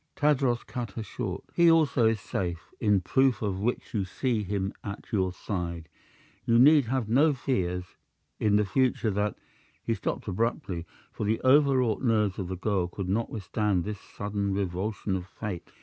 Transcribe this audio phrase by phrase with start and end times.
[0.15, 1.43] Tadros cut her short.
[1.53, 5.89] "He also is safe, in proof of which you see him at your side.
[6.43, 7.97] You need have no fears
[8.39, 9.37] in the future that"
[9.85, 14.55] He stopped abruptly, for the overwrought nerves of the girl could not withstand this sudden
[14.55, 15.69] revulsion of fate.